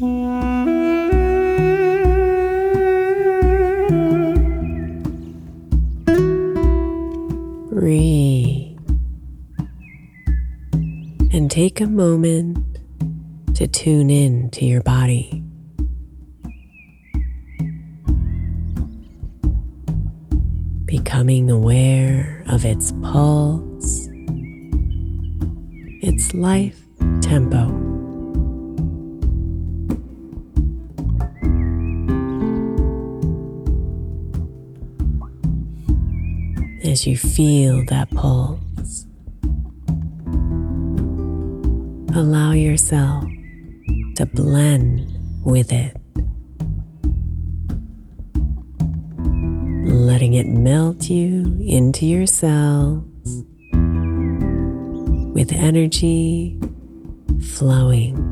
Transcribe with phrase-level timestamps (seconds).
[0.00, 0.10] Breathe.
[11.32, 12.58] And take a moment
[13.54, 15.44] to tune in to your body.
[20.86, 24.08] Becoming aware of its pulse,
[26.02, 26.82] its life
[27.20, 27.83] tempo.
[36.94, 39.04] As you feel that pulse.
[42.14, 43.24] Allow yourself
[44.14, 45.12] to blend
[45.44, 45.96] with it,
[49.84, 53.02] letting it melt you into your cells
[55.34, 56.56] with energy
[57.42, 58.23] flowing.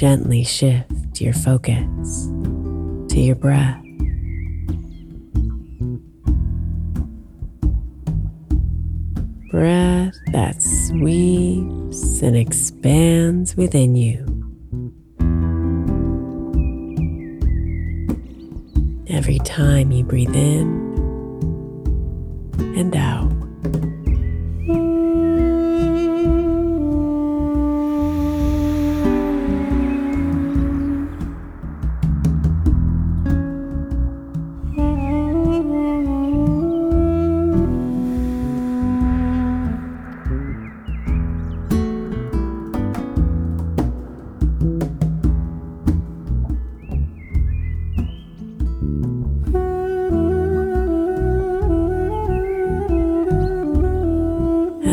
[0.00, 2.28] Gently shift your focus
[3.12, 3.84] to your breath.
[9.50, 14.24] Breath that sweeps and expands within you.
[19.10, 20.68] every time you breathe in
[22.58, 23.29] and out.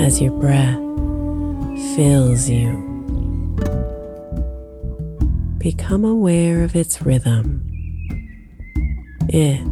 [0.07, 0.79] As your breath
[1.97, 2.71] fills you.
[5.57, 7.61] Become aware of its rhythm,
[9.27, 9.67] its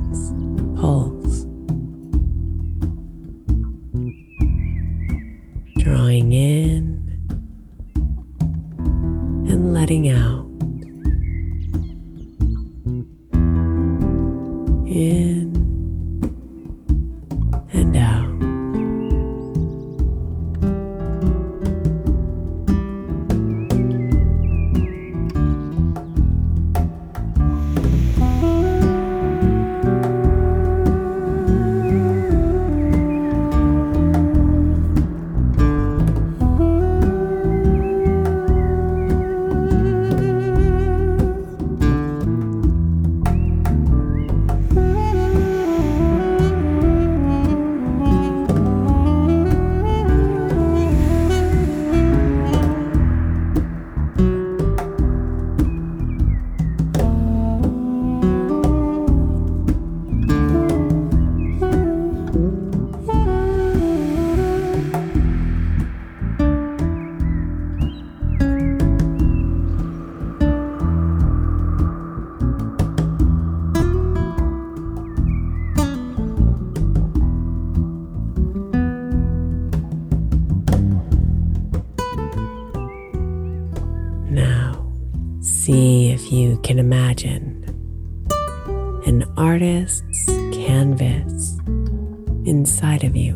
[92.95, 93.33] inside of you,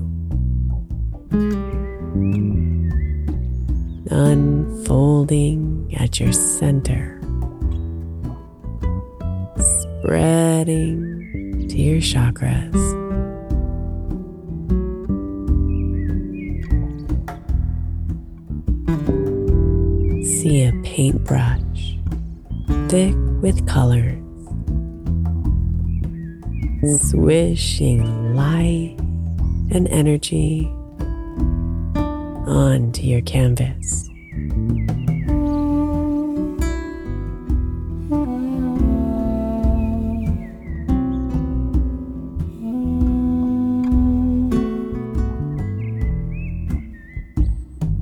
[4.10, 7.20] unfolding at your center,
[9.58, 12.74] spreading to your chakras.
[20.26, 21.98] See a paintbrush
[22.88, 24.16] thick with colors,
[27.10, 28.99] swishing light
[29.72, 30.72] and energy
[32.48, 34.08] onto your canvas.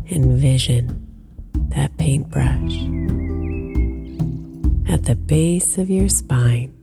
[0.10, 1.04] Envision
[1.70, 2.78] that paintbrush
[4.90, 6.74] at the base of your spine,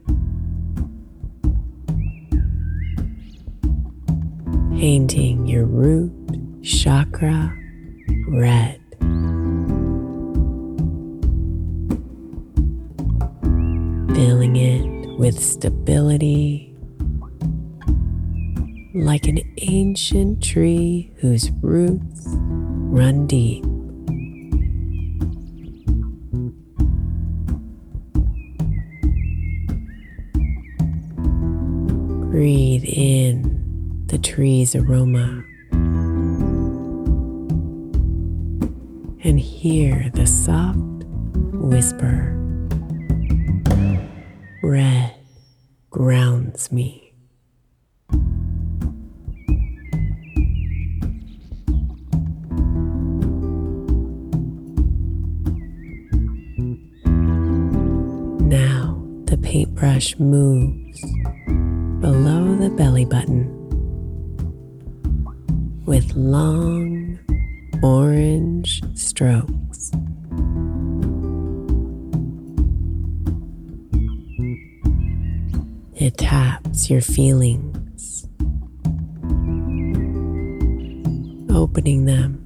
[4.84, 6.12] painting your root
[6.62, 7.56] chakra
[8.28, 8.78] red.
[14.14, 16.76] Filling it with stability
[18.94, 23.64] like an ancient tree whose roots run deep.
[34.34, 35.44] Tree's aroma
[39.22, 40.76] and hear the soft
[41.52, 42.32] whisper.
[44.60, 45.14] Red
[45.90, 47.14] grounds me.
[58.40, 61.00] Now the paintbrush moves
[62.00, 63.53] below the belly button
[66.04, 67.18] with long
[67.82, 69.92] orange strokes.
[75.94, 78.26] It taps your feelings,
[81.50, 82.40] opening them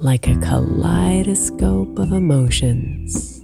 [0.00, 3.40] like a kaleidoscope of emotions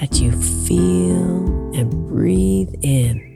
[0.00, 3.35] that you feel and breathe in.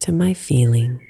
[0.00, 1.00] To my feelings.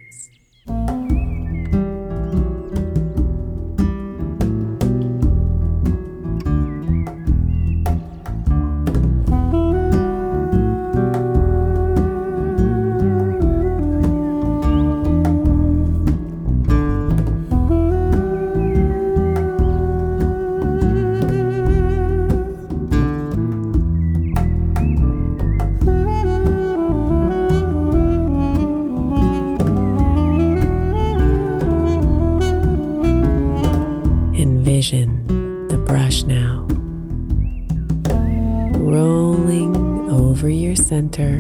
[39.05, 39.77] Rolling
[40.11, 41.37] over your center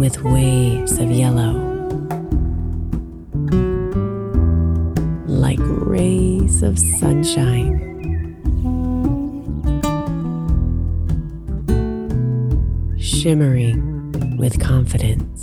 [0.00, 1.54] with waves of yellow,
[5.26, 5.58] like
[5.96, 7.78] rays of sunshine.
[12.98, 15.39] Shimmering with confidence.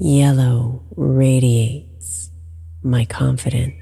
[0.00, 2.30] Yellow radiates
[2.82, 3.79] my confidence.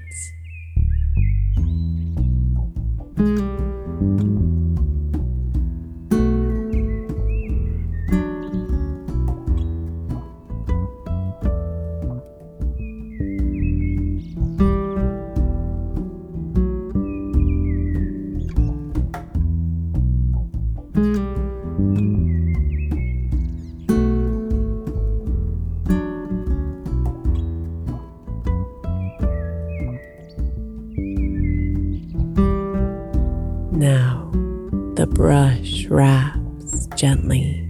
[37.19, 37.67] Gently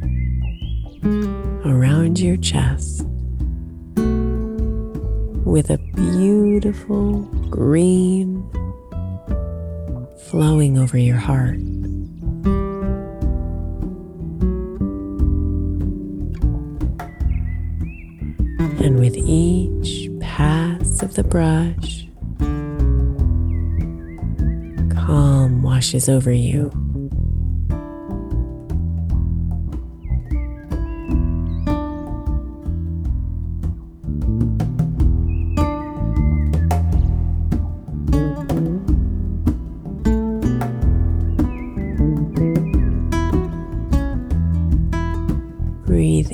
[1.66, 3.04] around your chest
[5.46, 8.44] with a beautiful green
[10.28, 11.58] flowing over your heart.
[18.82, 22.08] And with each pass of the brush,
[24.96, 26.89] calm washes over you.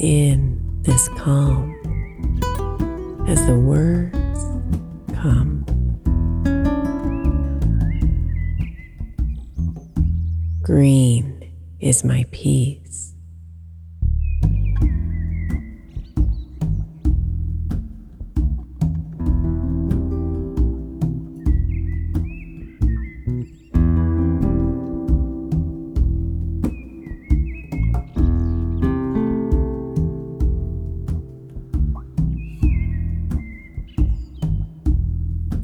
[0.05, 1.74] In this calm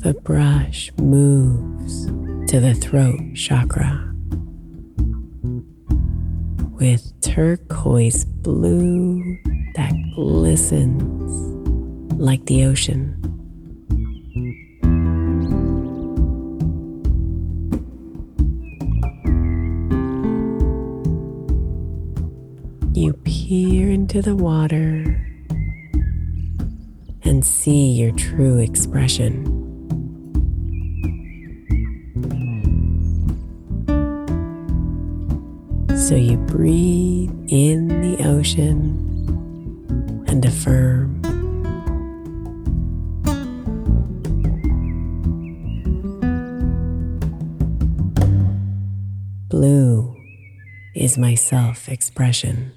[0.02, 2.08] The brush moves
[2.50, 4.12] to the throat chakra
[6.80, 9.38] with turquoise blue
[9.76, 11.32] that glistens
[12.20, 13.16] like the ocean.
[22.96, 25.28] You peer into the water
[27.24, 29.61] and see your true expression.
[36.12, 39.00] So you breathe in the ocean
[40.28, 41.22] and affirm.
[49.48, 50.14] Blue
[50.96, 52.74] is my self expression.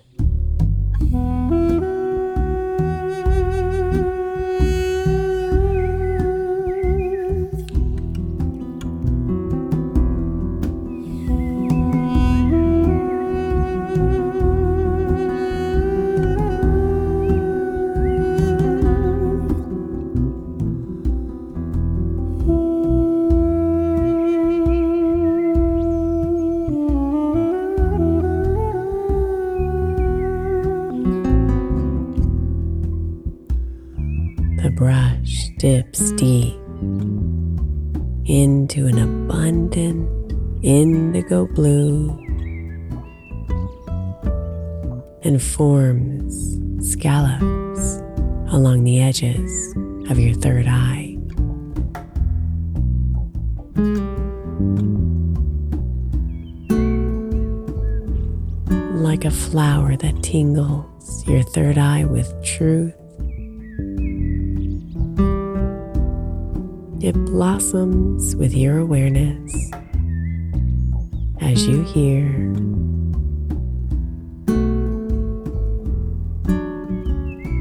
[35.59, 36.55] Dips deep
[38.27, 40.09] into an abundant
[40.63, 42.11] indigo blue
[45.23, 46.59] and forms
[46.93, 47.97] scallops
[48.53, 49.75] along the edges
[50.11, 51.17] of your third eye.
[58.93, 62.95] Like a flower that tingles your third eye with truth,
[67.35, 69.53] blossoms with your awareness
[71.41, 72.23] as you hear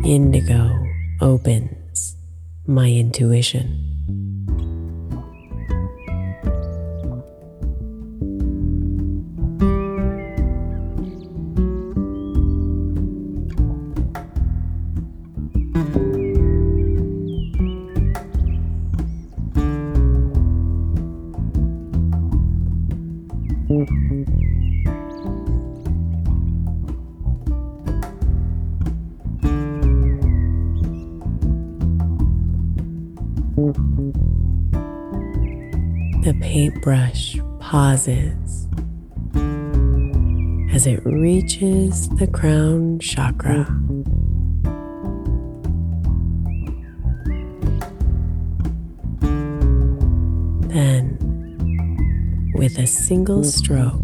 [0.05, 0.69] indigo
[1.21, 2.15] opens
[2.67, 3.82] my intuition.
[36.23, 38.67] The paintbrush pauses
[40.73, 43.65] as it reaches the crown chakra.
[50.67, 51.17] Then,
[52.55, 54.01] with a single stroke,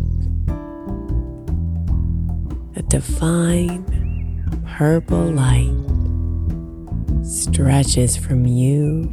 [2.77, 3.83] a divine
[4.65, 5.88] purple light
[7.39, 9.03] stretches from you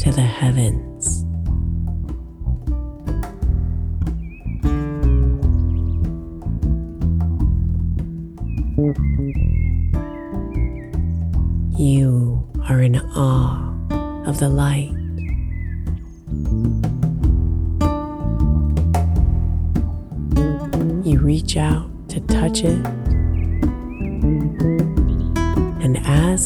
[0.00, 1.22] to the heavens.
[11.78, 13.72] You are in awe
[14.26, 14.92] of the light.
[21.06, 22.84] You reach out to touch it,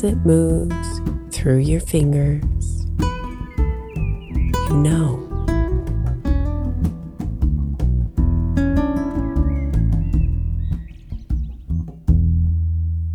[0.01, 2.87] as it moves through your fingers,
[4.69, 5.27] you know.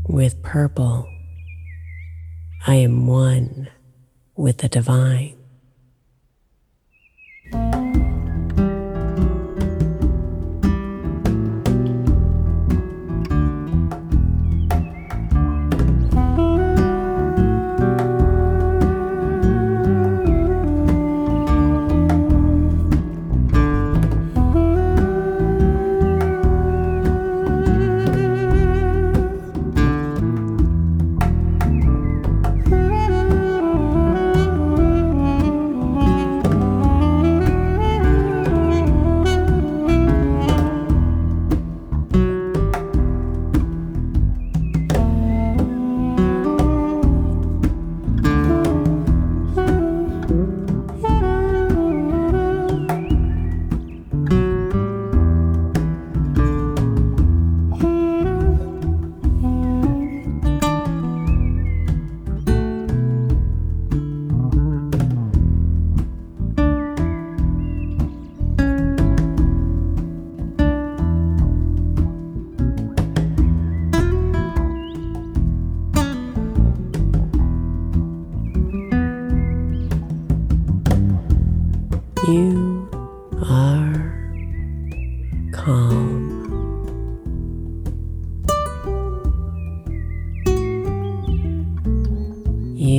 [0.08, 1.08] With purple,
[2.68, 3.68] I am one
[4.36, 5.35] with the divine.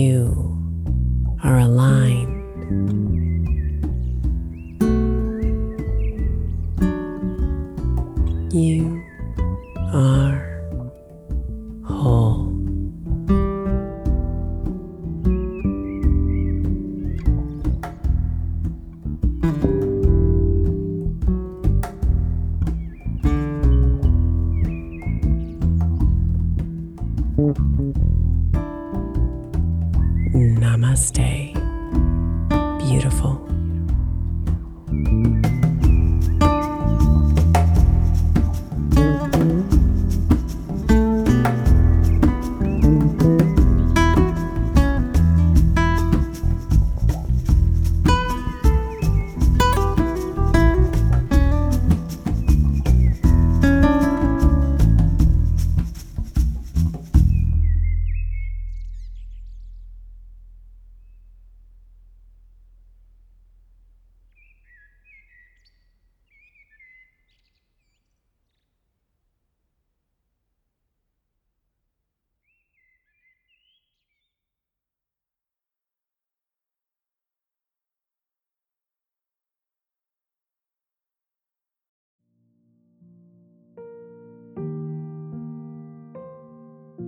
[0.07, 2.36] You are aligned.